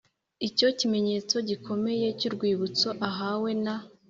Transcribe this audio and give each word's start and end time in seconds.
icyo 0.47 0.67
kimenyetso 0.79 1.35
gikomeye 1.49 2.07
cy'urwibutso 2.19 2.89
ahawe 3.09 3.51
na 3.63 3.75